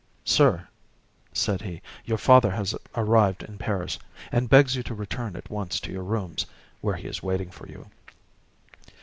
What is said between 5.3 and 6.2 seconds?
at once to your